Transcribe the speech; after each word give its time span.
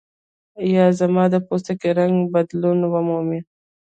یا 0.73 0.85
زما 0.99 1.23
د 1.33 1.35
پوستکي 1.47 1.89
رنګ 1.99 2.15
بدلون 2.33 2.79
ومومي. 2.93 3.39